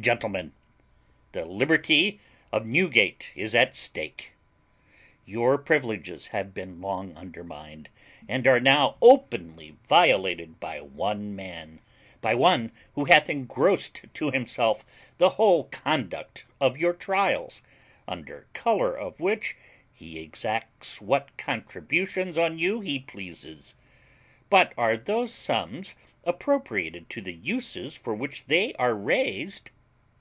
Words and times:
Gentlemen, 0.00 0.52
the 1.32 1.44
liberty 1.44 2.20
of 2.52 2.64
Newgate 2.64 3.32
is 3.34 3.52
at 3.52 3.74
stake; 3.74 4.34
your 5.26 5.58
privileges 5.58 6.28
have 6.28 6.54
been 6.54 6.80
long 6.80 7.16
undermined, 7.16 7.88
and 8.28 8.46
are 8.46 8.60
now 8.60 8.96
openly 9.02 9.74
violated 9.88 10.60
by 10.60 10.80
one 10.80 11.34
man; 11.34 11.80
by 12.20 12.32
one 12.36 12.70
who 12.92 13.06
hath 13.06 13.28
engrossed 13.28 14.04
to 14.14 14.30
himself 14.30 14.84
the 15.18 15.30
whole 15.30 15.64
conduct 15.64 16.44
of 16.60 16.78
your 16.78 16.92
trials, 16.92 17.60
under 18.06 18.46
colour 18.52 18.96
of 18.96 19.18
which 19.18 19.56
he 19.92 20.20
exacts 20.20 21.00
what 21.00 21.36
contributions 21.36 22.38
on 22.38 22.56
you 22.56 22.78
he 22.78 23.00
pleases; 23.00 23.74
but 24.48 24.72
are 24.78 24.96
those 24.96 25.34
sums 25.34 25.96
appropriated 26.22 27.10
to 27.10 27.20
the 27.20 27.34
uses 27.34 27.96
for 27.96 28.14
which 28.14 28.44
they 28.44 28.72
are 28.74 28.94
raised? 28.94 29.72